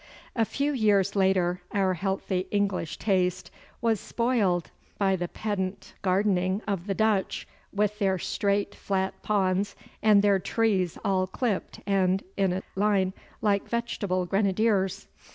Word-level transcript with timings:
A 0.35 0.45
few 0.45 0.73
years 0.73 1.15
later 1.15 1.61
our 1.73 1.93
healthy 1.93 2.47
English 2.49 2.97
taste 2.97 3.51
was 3.81 3.99
spoiled 3.99 4.71
by 4.97 5.15
the 5.15 5.27
pedant 5.27 5.93
gardening 6.01 6.63
of 6.67 6.87
the 6.87 6.95
Dutch 6.95 7.47
with 7.71 7.99
their 7.99 8.17
straight 8.17 8.73
flat 8.73 9.13
ponds, 9.21 9.75
and 10.01 10.23
their 10.23 10.39
trees 10.39 10.97
all 11.05 11.27
clipped 11.27 11.81
and 11.85 12.23
in 12.35 12.51
a 12.51 12.63
line 12.75 13.13
like 13.43 13.69
vegetable 13.69 14.25
grenadiers. 14.25 15.05